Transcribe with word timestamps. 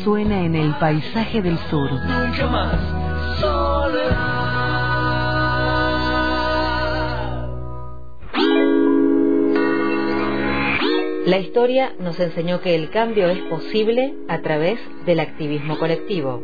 resuena 0.00 0.46
en 0.46 0.54
el 0.54 0.74
paisaje 0.76 1.42
del 1.42 1.58
sur. 1.68 1.90
Nunca 1.92 2.46
más 2.46 3.38
soledad. 3.38 4.30
La 11.26 11.38
historia 11.38 11.92
nos 11.98 12.18
enseñó 12.18 12.62
que 12.62 12.74
el 12.74 12.88
cambio 12.88 13.28
es 13.28 13.40
posible 13.42 14.14
a 14.28 14.40
través 14.40 14.80
del 15.04 15.20
activismo 15.20 15.78
colectivo. 15.78 16.42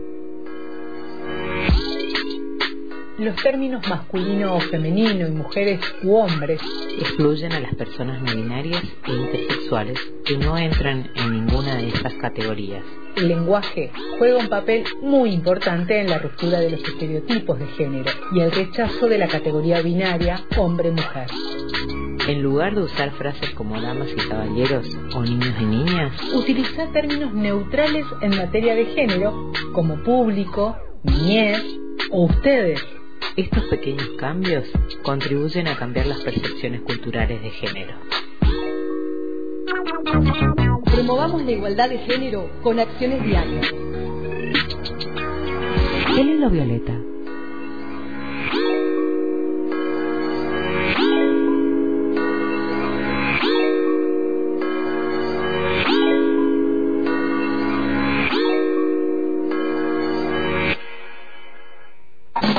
Los 3.19 3.37
términos 3.37 3.89
masculino 3.89 4.57
o 4.57 4.61
femenino 4.61 5.27
y 5.27 5.31
mujeres 5.31 5.81
u 6.03 6.17
hombres 6.17 6.61
excluyen 6.99 7.51
a 7.53 7.61
las 7.61 7.75
personas 7.75 8.21
no 8.21 8.35
binarias 8.35 8.83
e 9.07 9.13
intersexuales 9.13 9.99
que 10.23 10.37
no 10.37 10.59
entran 10.59 11.11
en 11.15 11.33
ninguna 11.33 11.77
de 11.77 11.89
estas 11.89 12.13
categorías. 12.15 12.85
El 13.17 13.29
lenguaje 13.29 13.91
juega 14.19 14.37
un 14.37 14.49
papel 14.49 14.85
muy 15.01 15.31
importante 15.31 15.99
en 15.99 16.11
la 16.11 16.19
ruptura 16.19 16.61
de 16.61 16.73
los 16.73 16.83
estereotipos 16.83 17.59
de 17.59 17.67
género 17.69 18.11
y 18.33 18.41
el 18.41 18.53
rechazo 18.53 19.07
de 19.07 19.17
la 19.17 19.29
categoría 19.29 19.81
binaria 19.81 20.45
hombre-mujer. 20.59 21.29
En 22.29 22.43
lugar 22.43 22.75
de 22.75 22.83
usar 22.83 23.13
frases 23.13 23.51
como 23.53 23.81
damas 23.81 24.09
y 24.13 24.29
caballeros 24.29 24.87
o 25.15 25.23
niños 25.23 25.55
y 25.59 25.65
niñas, 25.65 26.13
utiliza 26.35 26.93
términos 26.93 27.33
neutrales 27.33 28.05
en 28.21 28.37
materia 28.37 28.75
de 28.75 28.85
género 28.87 29.53
como 29.73 30.03
público, 30.03 30.77
niñez 31.03 31.63
o 32.11 32.25
ustedes. 32.25 32.85
Estos 33.37 33.65
pequeños 33.65 34.09
cambios 34.19 34.65
contribuyen 35.03 35.69
a 35.69 35.77
cambiar 35.77 36.07
las 36.07 36.23
percepciones 36.23 36.81
culturales 36.81 37.43
de 37.43 37.51
género. 37.51 37.95
Promovamos 40.85 41.45
la 41.45 41.51
igualdad 41.51 41.91
de 41.91 41.99
género 41.99 42.49
con 42.63 42.81
acciones 42.81 43.23
diarias. 43.23 43.67
¿Qué 46.15 46.21
es 46.21 46.41
lo 46.41 46.49
violeta? 46.49 46.95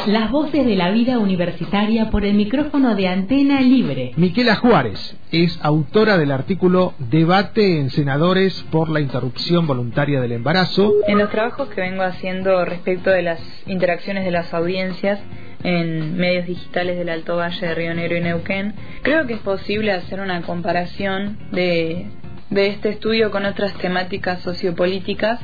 Las 0.08 0.32
voces 0.32 0.66
de 0.66 0.76
la 0.76 0.90
vida 0.90 1.20
universitaria 1.20 2.10
por 2.10 2.26
el 2.26 2.34
micrófono 2.34 2.96
de 2.96 3.08
Antena 3.08 3.62
Libre. 3.62 4.12
Miquela 4.16 4.56
Juárez 4.56 5.18
es 5.32 5.60
autora 5.62 6.18
del 6.18 6.32
artículo 6.32 6.94
Debate 6.98 7.80
en 7.80 7.90
senadores 7.92 8.66
por 8.72 8.90
la 8.90 9.02
interrupción 9.02 9.68
voluntaria 9.68 10.20
del 10.20 10.32
embarazo. 10.32 10.94
En 11.08 11.20
los 11.20 11.30
trabajos 11.30 11.70
que 11.70 11.82
vengo 11.82 12.04
haciendo 12.04 12.66
respecto 12.66 13.12
de 13.12 13.22
las 13.22 13.40
interacciones 13.68 14.26
de 14.26 14.32
las 14.32 14.52
audiencias 14.54 15.20
en 15.64 16.18
medios 16.18 16.48
digitales 16.48 16.98
del 16.98 17.10
Alto 17.10 17.36
Valle 17.36 17.68
de 17.68 17.76
Río 17.76 17.94
Negro 17.94 18.18
y 18.18 18.22
Neuquén, 18.22 18.74
creo 19.04 19.28
que 19.28 19.34
es 19.34 19.40
posible 19.42 19.92
hacer 19.92 20.22
una 20.22 20.42
comparación 20.42 21.38
de, 21.52 22.08
de 22.50 22.68
este 22.68 22.90
estudio 22.90 23.30
con 23.30 23.46
otras 23.46 23.74
temáticas 23.76 24.42
sociopolíticas 24.42 25.40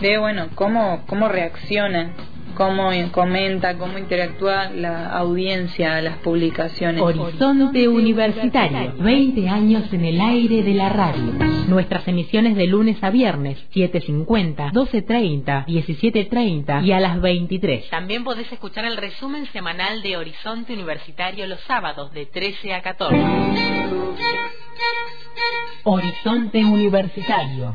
de 0.00 0.16
bueno 0.16 0.46
cómo 0.54 1.02
cómo 1.06 1.26
reacciona 1.26 2.12
cómo 2.58 2.90
comenta, 3.12 3.78
cómo 3.78 3.98
interactúa 3.98 4.68
la 4.70 5.06
audiencia 5.16 5.96
a 5.96 6.02
las 6.02 6.18
publicaciones. 6.18 7.00
Horizonte 7.00 7.88
Universitario, 7.88 8.94
20 8.98 9.48
años 9.48 9.92
en 9.92 10.04
el 10.04 10.20
aire 10.20 10.64
de 10.64 10.74
la 10.74 10.88
radio. 10.88 11.32
Nuestras 11.68 12.06
emisiones 12.08 12.56
de 12.56 12.66
lunes 12.66 13.02
a 13.02 13.10
viernes, 13.10 13.58
7.50, 13.72 14.72
12.30, 14.72 15.66
17.30 15.66 16.84
y 16.84 16.92
a 16.92 16.98
las 16.98 17.20
23. 17.20 17.90
También 17.90 18.24
podés 18.24 18.50
escuchar 18.50 18.84
el 18.86 18.96
resumen 18.96 19.46
semanal 19.52 20.02
de 20.02 20.16
Horizonte 20.16 20.72
Universitario 20.72 21.46
los 21.46 21.60
sábados 21.60 22.12
de 22.12 22.26
13 22.26 22.74
a 22.74 22.82
14. 22.82 23.16
Horizonte 25.84 26.64
Universitario 26.64 27.74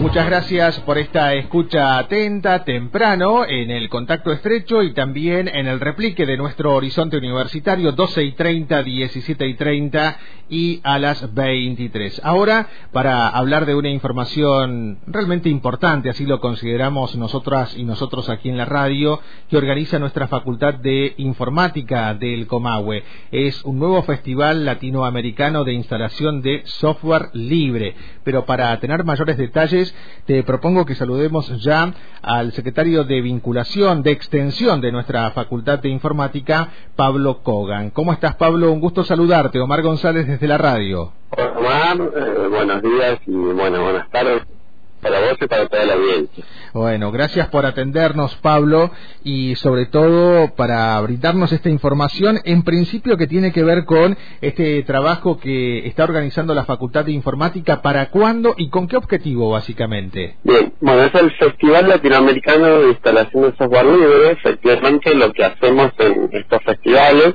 Muchas 0.00 0.26
gracias 0.26 0.78
por 0.80 0.96
esta 0.96 1.34
escucha 1.34 1.98
atenta, 1.98 2.62
temprano, 2.64 3.44
en 3.44 3.72
el 3.72 3.88
contacto 3.88 4.30
estrecho 4.30 4.84
y 4.84 4.94
también 4.94 5.48
en 5.48 5.66
el 5.66 5.80
replique 5.80 6.24
de 6.24 6.36
nuestro 6.36 6.72
horizonte 6.76 7.16
universitario 7.16 7.90
12 7.90 8.22
y 8.22 8.32
30, 8.32 8.84
17 8.84 9.46
y 9.48 9.54
30 9.54 10.16
y 10.50 10.80
a 10.82 10.98
las 10.98 11.34
23. 11.34 12.20
Ahora, 12.24 12.68
para 12.92 13.28
hablar 13.28 13.66
de 13.66 13.74
una 13.74 13.90
información 13.90 14.98
realmente 15.06 15.48
importante, 15.48 16.10
así 16.10 16.24
lo 16.24 16.40
consideramos 16.40 17.16
nosotras 17.16 17.76
y 17.76 17.84
nosotros 17.84 18.30
aquí 18.30 18.48
en 18.48 18.56
la 18.56 18.64
radio, 18.64 19.20
que 19.50 19.56
organiza 19.56 19.98
nuestra 19.98 20.28
Facultad 20.28 20.74
de 20.74 21.14
Informática 21.18 22.14
del 22.14 22.46
Comahue. 22.46 23.02
Es 23.30 23.64
un 23.64 23.78
nuevo 23.78 24.02
festival 24.04 24.64
latinoamericano 24.64 25.64
de 25.64 25.72
instalación 25.72 26.40
de 26.40 26.62
software 26.64 27.30
libre. 27.32 27.94
Pero 28.24 28.46
para 28.46 28.78
tener 28.80 29.04
mayores 29.04 29.36
detalles, 29.36 29.94
te 30.26 30.42
propongo 30.42 30.84
que 30.84 30.94
saludemos 30.94 31.48
ya 31.62 31.92
al 32.22 32.52
secretario 32.52 33.04
de 33.04 33.20
vinculación, 33.20 34.02
de 34.02 34.10
extensión 34.10 34.80
de 34.80 34.92
nuestra 34.92 35.30
Facultad 35.30 35.78
de 35.78 35.88
Informática, 35.88 36.68
Pablo 36.96 37.42
Kogan. 37.42 37.90
¿Cómo 37.90 38.12
estás, 38.12 38.36
Pablo? 38.36 38.70
Un 38.72 38.80
gusto 38.80 39.04
saludarte. 39.04 39.58
Omar 39.60 39.82
González 39.82 40.26
desde 40.26 40.46
la 40.46 40.58
radio. 40.58 41.12
Omar, 41.56 41.96
eh, 42.16 42.48
buenos 42.48 42.82
días 42.82 43.18
y 43.26 43.32
bueno, 43.32 43.82
buenas 43.82 44.10
tardes 44.10 44.57
para 45.00 45.20
vos 45.20 45.36
y 45.40 45.46
para 45.46 45.66
toda 45.66 45.84
la 45.84 45.94
audiencia. 45.94 46.44
Bueno, 46.72 47.10
gracias 47.10 47.48
por 47.48 47.66
atendernos, 47.66 48.34
Pablo, 48.36 48.90
y 49.24 49.54
sobre 49.56 49.86
todo 49.86 50.54
para 50.54 51.00
brindarnos 51.00 51.52
esta 51.52 51.68
información, 51.68 52.38
en 52.44 52.62
principio 52.62 53.16
que 53.16 53.26
tiene 53.26 53.52
que 53.52 53.64
ver 53.64 53.84
con 53.84 54.16
este 54.40 54.82
trabajo 54.82 55.38
que 55.38 55.86
está 55.86 56.04
organizando 56.04 56.54
la 56.54 56.64
Facultad 56.64 57.04
de 57.04 57.12
Informática, 57.12 57.82
¿para 57.82 58.10
cuándo 58.10 58.54
y 58.56 58.68
con 58.68 58.86
qué 58.86 58.96
objetivo, 58.96 59.50
básicamente? 59.50 60.36
Bien, 60.44 60.72
bueno, 60.80 61.04
es 61.04 61.14
el 61.14 61.30
Festival 61.32 61.88
Latinoamericano 61.88 62.78
de 62.78 62.88
Instalación 62.90 63.42
de 63.44 63.56
Software 63.56 63.86
Libre. 63.86 64.30
Efectivamente, 64.32 65.14
lo 65.14 65.32
que 65.32 65.44
hacemos 65.44 65.92
en 65.98 66.30
estos 66.32 66.62
festivales 66.64 67.34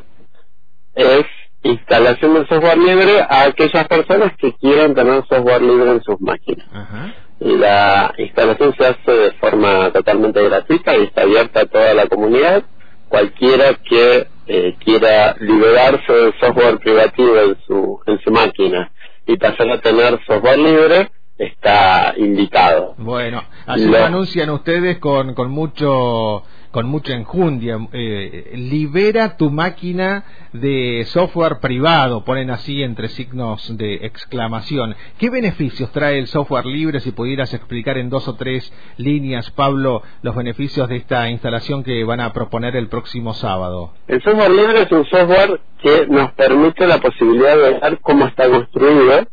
es 0.96 1.26
instalación 1.64 2.34
de 2.34 2.46
software 2.48 2.78
libre 2.78 3.22
a 3.22 3.44
aquellas 3.44 3.88
personas 3.88 4.34
que 4.38 4.54
quieran 4.54 4.94
tener 4.94 5.24
software 5.28 5.62
libre 5.62 5.92
en 5.92 6.04
sus 6.04 6.20
máquinas. 6.20 6.68
Ajá 6.74 7.14
la 7.44 8.14
instalación 8.18 8.74
se 8.78 8.86
hace 8.86 9.12
de 9.12 9.32
forma 9.34 9.92
totalmente 9.92 10.42
gratuita 10.44 10.98
y 10.98 11.04
está 11.04 11.24
abierta 11.24 11.62
a 11.62 11.66
toda 11.66 11.94
la 11.94 12.08
comunidad. 12.08 12.64
Cualquiera 13.10 13.74
que 13.76 14.28
eh, 14.48 14.76
quiera 14.84 15.36
liberarse 15.40 16.12
del 16.12 16.34
software 16.40 16.80
privativo 16.80 17.38
en 17.38 17.58
su, 17.68 18.00
en 18.06 18.20
su 18.20 18.32
máquina 18.32 18.92
y 19.26 19.38
pasar 19.38 19.70
a 19.72 19.82
tener 19.82 20.20
software 20.26 20.58
libre, 20.58 21.10
está 21.38 22.14
invitado. 22.18 22.96
Bueno, 22.98 23.44
así 23.66 23.86
lo 23.86 24.04
anuncian 24.04 24.50
ustedes 24.50 25.00
con, 25.00 25.34
con 25.34 25.52
mucho 25.52 26.44
con 26.74 26.88
mucha 26.88 27.14
enjundia. 27.14 27.78
Eh, 27.94 28.54
libera 28.56 29.38
tu 29.38 29.52
máquina 29.52 30.26
de 30.54 31.06
software 31.06 31.60
privado, 31.60 32.26
ponen 32.26 32.50
así 32.50 32.82
entre 32.82 33.10
signos 33.10 33.78
de 33.78 34.06
exclamación. 34.08 34.96
¿Qué 35.20 35.30
beneficios 35.30 35.92
trae 35.92 36.18
el 36.18 36.26
software 36.26 36.66
libre? 36.66 37.00
Si 37.00 37.12
pudieras 37.12 37.54
explicar 37.54 38.00
en 38.00 38.10
dos 38.10 38.28
o 38.28 38.36
tres 38.36 38.74
líneas, 38.98 39.52
Pablo, 39.52 40.02
los 40.24 40.36
beneficios 40.36 40.90
de 40.90 40.96
esta 40.98 41.30
instalación 41.30 41.84
que 41.84 42.04
van 42.04 42.20
a 42.20 42.34
proponer 42.34 42.76
el 42.76 42.90
próximo 42.90 43.36
sábado. 43.36 43.94
El 44.08 44.22
software 44.24 44.52
libre 44.52 44.82
es 44.82 44.92
un 44.92 45.06
software 45.06 45.62
que 45.80 46.08
nos 46.08 46.32
permite 46.32 46.88
la 46.88 46.98
posibilidad 46.98 47.56
de 47.56 47.80
ver 47.80 48.00
cómo 48.02 48.26
está 48.26 48.50
construido, 48.50 49.28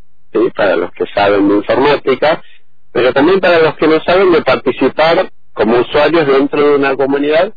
para 0.54 0.76
los 0.76 0.90
que 0.92 1.04
saben 1.14 1.48
de 1.48 1.56
informática, 1.56 2.42
pero 2.92 3.14
también 3.14 3.40
para 3.40 3.60
los 3.60 3.76
que 3.76 3.88
no 3.88 3.98
saben 4.04 4.31
de 4.31 4.42
participar 4.42 5.31
como 5.61 5.81
usuarios 5.81 6.27
dentro 6.27 6.71
de 6.71 6.77
una 6.77 6.97
comunidad 6.97 7.53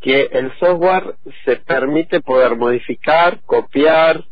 que 0.00 0.28
el 0.30 0.56
software 0.60 1.16
se 1.44 1.56
permite 1.56 2.20
poder 2.20 2.56
modificar, 2.56 3.40
copiar, 3.44 4.22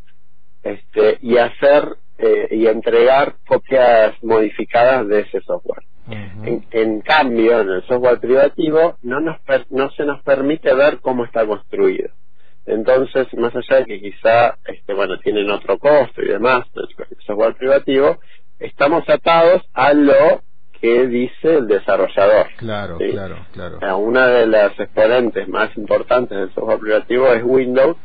este, 0.62 1.18
y 1.20 1.36
hacer 1.36 1.96
eh, 2.18 2.48
y 2.52 2.66
entregar 2.68 3.34
copias 3.46 4.14
modificadas 4.22 5.08
de 5.08 5.20
ese 5.20 5.40
software. 5.40 5.82
en, 6.10 7.00
cambio, 7.00 7.60
en 7.60 7.70
el 7.70 7.82
software 7.88 8.20
privativo 8.20 8.96
no, 9.02 9.18
nos 9.20 9.38
no 9.70 9.90
se 9.90 10.04
nos 10.04 10.22
permite 10.22 10.72
ver 10.72 11.00
cómo 11.00 11.24
está 11.24 11.44
construido. 11.44 12.10
Entonces, 12.66 13.26
más 13.34 13.52
allá 13.54 13.80
de 13.80 13.86
que 13.86 14.00
quizá, 14.00 14.56
este, 14.64 14.94
bueno, 14.94 15.18
tienen 15.18 15.50
otro 15.50 15.76
costo 15.78 16.22
y 16.22 16.28
demás, 16.28 16.66
el 16.76 17.16
software 17.26 17.56
privativo, 17.56 18.18
estamos 18.60 19.08
atados 19.08 19.62
a 19.74 19.92
lo 19.92 20.42
que 20.80 21.06
dice 21.06 21.56
el 21.56 21.66
desarrollador. 21.66 22.46
Claro, 22.56 22.98
claro, 22.98 23.36
claro. 23.52 23.98
Una 23.98 24.26
de 24.28 24.46
las 24.46 24.78
exponentes 24.78 25.48
más 25.48 25.76
importantes 25.76 26.38
del 26.38 26.54
software 26.54 26.78
privativo 26.78 27.32
es 27.32 27.42
Windows, 27.44 27.96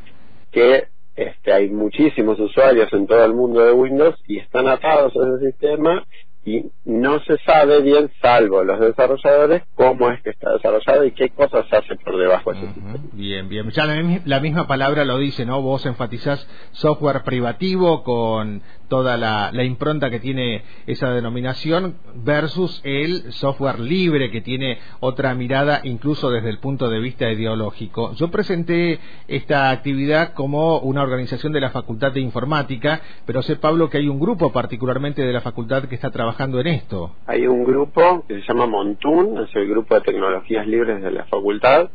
que 0.52 0.88
este, 1.16 1.54
hay 1.54 1.70
muchísimos 1.70 2.40
usuarios 2.40 2.92
en 2.92 3.06
todo 3.06 3.24
el 3.24 3.34
mundo 3.34 3.64
de 3.64 3.72
Windows 3.72 4.16
y 4.28 4.40
están 4.40 4.68
atados 4.68 5.14
a 5.16 5.36
ese 5.36 5.52
sistema 5.52 6.04
y 6.46 6.66
no 6.84 7.22
se 7.22 7.38
sabe 7.46 7.82
bien, 7.82 8.12
salvo 8.22 8.64
los 8.66 8.78
desarrolladores, 8.78 9.64
cómo 9.76 10.10
es 10.10 10.22
que 10.24 10.32
está 10.32 10.52
desarrollado 10.52 11.06
y 11.06 11.12
qué 11.14 11.30
cosas 11.30 11.66
hace 11.72 11.96
por 11.96 12.18
debajo 12.18 12.52
de 12.52 12.58
ese 12.58 12.68
sistema. 12.68 12.96
Bien, 13.14 13.48
bien. 13.48 13.70
Ya 13.70 13.86
la, 13.86 14.40
misma 14.42 14.68
palabra 14.68 15.06
lo 15.06 15.18
dice, 15.20 15.46
¿no? 15.46 15.62
Vos 15.62 15.86
enfatizás 15.86 16.46
software 16.72 17.24
privativo 17.24 18.04
con 18.04 18.62
toda 18.90 19.16
la, 19.16 19.64
impronta 19.64 20.10
que 20.10 20.20
tiene 20.20 20.64
esa 20.86 21.12
denominación 21.12 21.96
versus 22.16 22.82
el 22.84 23.32
software 23.32 23.80
libre 23.80 24.30
que 24.30 24.42
tiene 24.42 24.80
otra 25.00 25.34
mirada 25.36 25.80
incluso 25.84 26.30
desde 26.30 26.50
el 26.50 26.60
punto 26.60 26.90
de 26.90 27.00
vista 27.00 27.32
ideológico. 27.32 28.14
Yo 28.16 28.30
presenté 28.30 29.00
esta 29.30 29.70
actividad 29.70 30.34
como 30.34 30.80
una 30.80 31.02
organización 31.02 31.54
de 31.54 31.62
la 31.62 31.70
Facultad 31.70 32.12
de 32.12 32.20
Informática, 32.20 33.02
pero 33.26 33.42
sé, 33.42 33.56
Pablo, 33.56 33.90
que 33.90 34.00
hay 34.00 34.10
un 34.10 34.20
grupo 34.20 34.52
particularmente 34.52 35.22
de 35.22 35.32
la 35.32 35.42
facultad 35.42 35.86
que 35.86 35.96
está 35.96 36.12
trabajando 36.12 36.33
en 36.40 36.68
esto? 36.68 37.16
Hay 37.26 37.48
un 37.48 37.64
grupo 37.64 38.24
que 38.28 38.42
se 38.42 38.48
llama 38.48 38.66
Montun, 38.66 39.40
es 39.44 39.56
el 39.56 39.68
grupo 39.68 39.96
de 39.96 40.02
tecnologías 40.02 40.68
libres 40.68 41.02
de 41.02 41.12
la 41.12 41.26
facultad, 41.26 41.90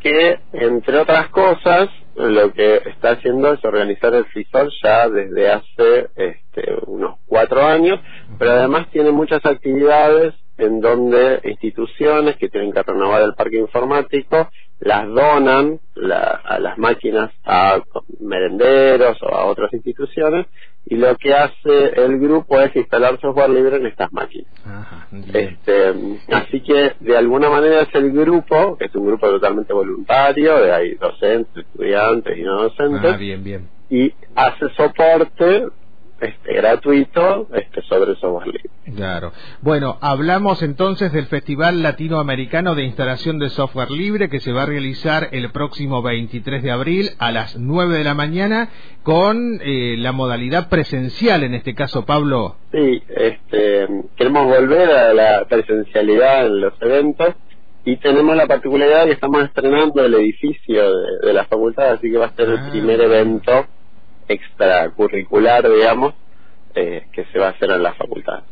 que 0.00 0.38
entre 0.52 0.98
otras 0.98 1.28
cosas 1.30 1.88
lo 2.14 2.52
que 2.52 2.76
está 2.86 3.12
haciendo 3.12 3.54
es 3.54 3.64
organizar 3.64 4.14
el 4.14 4.26
FISOL 4.26 4.70
ya 4.82 5.08
desde 5.08 5.50
hace 5.50 6.08
este, 6.14 6.74
unos 6.86 7.16
cuatro 7.26 7.64
años, 7.64 8.00
pero 8.38 8.52
además 8.52 8.88
tiene 8.90 9.10
muchas 9.10 9.44
actividades 9.44 10.34
en 10.56 10.80
donde 10.80 11.40
instituciones 11.44 12.36
que 12.36 12.48
tienen 12.48 12.72
que 12.72 12.82
renovar 12.82 13.22
el 13.22 13.34
parque 13.34 13.58
informático 13.58 14.48
las 14.80 15.08
donan 15.08 15.80
a 16.44 16.58
las 16.58 16.78
máquinas 16.78 17.32
a 17.44 17.80
merenderos 18.20 19.16
o 19.22 19.34
a 19.34 19.46
otras 19.46 19.72
instituciones 19.72 20.46
y 20.86 20.96
lo 20.96 21.16
que 21.16 21.34
hace 21.34 21.88
el 21.96 22.18
grupo 22.18 22.60
es 22.60 22.74
instalar 22.76 23.18
software 23.20 23.50
libre 23.50 23.76
en 23.76 23.86
estas 23.86 24.12
máquinas. 24.12 24.52
este, 25.32 25.94
así 26.30 26.60
que 26.60 26.92
de 27.00 27.16
alguna 27.16 27.48
manera 27.48 27.82
es 27.82 27.94
el 27.94 28.12
grupo, 28.12 28.76
que 28.76 28.86
es 28.86 28.94
un 28.94 29.06
grupo 29.06 29.28
totalmente 29.28 29.72
voluntario, 29.72 30.60
de 30.60 30.72
hay 30.72 30.94
docentes, 30.96 31.64
estudiantes 31.64 32.36
y 32.36 32.42
no 32.42 32.62
docentes, 32.64 33.12
ah, 33.12 33.16
bien, 33.16 33.42
bien. 33.42 33.68
y 33.88 34.12
hace 34.34 34.68
soporte 34.76 35.68
este, 36.24 36.54
gratuito 36.54 37.48
este, 37.54 37.82
sobre 37.82 38.14
software 38.16 38.46
libre. 38.46 38.70
Claro. 38.94 39.32
Bueno, 39.60 39.98
hablamos 40.00 40.62
entonces 40.62 41.12
del 41.12 41.26
Festival 41.26 41.82
Latinoamericano 41.82 42.74
de 42.74 42.84
Instalación 42.84 43.38
de 43.38 43.50
Software 43.50 43.90
Libre 43.90 44.28
que 44.28 44.40
se 44.40 44.52
va 44.52 44.62
a 44.62 44.66
realizar 44.66 45.28
el 45.32 45.50
próximo 45.50 46.02
23 46.02 46.62
de 46.62 46.70
abril 46.70 47.10
a 47.18 47.30
las 47.30 47.56
9 47.56 47.98
de 47.98 48.04
la 48.04 48.14
mañana 48.14 48.68
con 49.02 49.60
eh, 49.62 49.96
la 49.98 50.12
modalidad 50.12 50.68
presencial, 50.68 51.44
en 51.44 51.54
este 51.54 51.74
caso, 51.74 52.04
Pablo. 52.04 52.56
Sí, 52.72 53.02
este, 53.08 53.86
queremos 54.16 54.46
volver 54.46 54.90
a 54.90 55.14
la 55.14 55.44
presencialidad 55.48 56.46
en 56.46 56.60
los 56.60 56.74
eventos 56.80 57.34
y 57.84 57.96
tenemos 57.96 58.34
la 58.34 58.46
particularidad 58.46 59.04
que 59.04 59.12
estamos 59.12 59.44
estrenando 59.44 60.04
el 60.04 60.14
edificio 60.14 60.82
de, 61.22 61.32
la 61.32 61.44
facultad, 61.44 61.92
así 61.92 62.10
que 62.10 62.16
va 62.16 62.26
a 62.26 62.34
ser 62.34 62.48
el 62.48 62.58
ah. 62.58 62.68
primer 62.70 63.00
evento 63.00 63.66
extracurricular, 64.28 65.68
digamos, 65.70 66.14
eh, 66.74 67.06
que 67.12 67.24
se 67.26 67.38
va 67.38 67.48
a 67.48 67.50
hacer 67.50 67.70
en 67.70 67.82
la 67.82 67.94
facultad. 67.94 68.42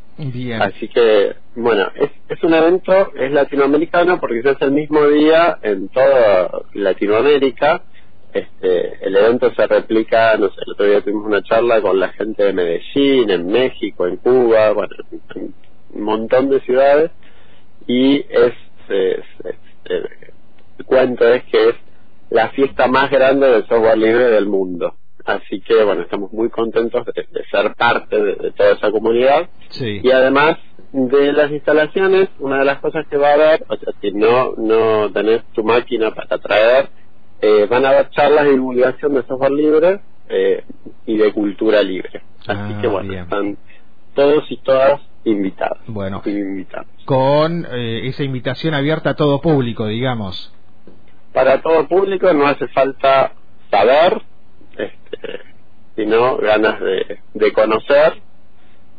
Así 0.60 0.88
que, 0.88 1.34
bueno, 1.56 1.90
es, 1.94 2.10
es 2.28 2.42
un 2.44 2.54
evento, 2.54 3.12
es 3.14 3.32
latinoamericano 3.32 4.20
porque 4.20 4.40
es 4.40 4.56
el 4.60 4.72
mismo 4.72 5.06
día 5.08 5.58
en 5.62 5.88
toda 5.88 6.50
Latinoamérica. 6.74 7.82
Este, 8.32 9.04
el 9.04 9.16
evento 9.16 9.52
se 9.54 9.66
replica, 9.66 10.36
no 10.36 10.48
sé, 10.48 10.60
el 10.64 10.72
otro 10.72 10.86
día 10.86 11.00
tuvimos 11.00 11.26
una 11.26 11.42
charla 11.42 11.80
con 11.80 11.98
la 11.98 12.08
gente 12.10 12.44
de 12.44 12.52
Medellín, 12.52 13.30
en 13.30 13.46
México, 13.46 14.06
en 14.06 14.16
Cuba, 14.18 14.72
bueno, 14.72 14.94
en 15.34 15.54
un 15.94 16.02
montón 16.02 16.48
de 16.48 16.60
ciudades 16.60 17.10
y 17.86 18.16
es, 18.16 18.54
es, 18.88 19.24
el 19.84 20.84
cuento 20.86 21.26
es 21.28 21.44
que 21.44 21.70
es 21.70 21.74
la 22.30 22.50
fiesta 22.50 22.86
más 22.86 23.10
grande 23.10 23.48
del 23.48 23.66
software 23.66 23.98
libre 23.98 24.24
del 24.30 24.46
mundo. 24.46 24.94
Así 25.24 25.60
que, 25.60 25.84
bueno, 25.84 26.02
estamos 26.02 26.32
muy 26.32 26.48
contentos 26.50 27.06
de, 27.06 27.44
ser 27.50 27.74
parte 27.74 28.20
de, 28.20 28.50
toda 28.52 28.72
esa 28.72 28.90
comunidad. 28.90 29.48
Y 29.80 30.10
además 30.10 30.58
de 30.92 31.32
las 31.32 31.50
instalaciones, 31.50 32.28
una 32.38 32.58
de 32.58 32.64
las 32.64 32.80
cosas 32.80 33.06
que 33.08 33.16
va 33.16 33.30
a 33.30 33.34
haber, 33.34 33.64
o 33.68 33.76
sea, 33.76 33.92
si 34.00 34.12
no, 34.12 34.54
no 34.56 35.10
tenés 35.12 35.42
tu 35.54 35.64
máquina 35.64 36.10
para 36.10 36.38
traer, 36.38 36.88
eh, 37.40 37.66
van 37.68 37.84
a 37.84 37.90
haber 37.90 38.10
charlas 38.10 38.44
de 38.44 38.52
divulgación 38.52 39.14
de 39.14 39.22
software 39.22 39.52
libre 39.52 40.00
eh, 40.28 40.64
y 41.06 41.16
de 41.16 41.32
cultura 41.32 41.82
libre. 41.82 42.22
Así 42.46 42.74
que, 42.80 42.86
ah, 42.86 42.90
bueno, 42.90 43.12
están 43.14 43.56
todos 44.14 44.50
y 44.50 44.56
todas 44.58 45.00
invitados. 45.24 45.78
Bueno, 45.86 46.22
con 47.04 47.66
eh, 47.70 48.08
esa 48.08 48.22
invitación 48.24 48.74
abierta 48.74 49.10
a 49.10 49.14
todo 49.14 49.40
público, 49.40 49.86
digamos. 49.86 50.52
Para 51.32 51.62
todo 51.62 51.88
público 51.88 52.32
no 52.32 52.46
hace 52.46 52.68
falta 52.68 53.32
saber 53.70 54.20
este, 54.76 55.40
sino 55.96 56.36
ganas 56.36 56.80
de, 56.80 57.18
de 57.34 57.52
conocer 57.52 58.14